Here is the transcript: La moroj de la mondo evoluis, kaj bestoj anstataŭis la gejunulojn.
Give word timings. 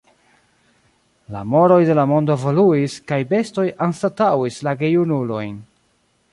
La 1.35 1.43
moroj 1.49 1.77
de 1.91 1.97
la 1.99 2.05
mondo 2.13 2.33
evoluis, 2.39 2.97
kaj 3.11 3.21
bestoj 3.35 3.69
anstataŭis 3.89 4.61
la 4.69 4.77
gejunulojn. 4.83 5.57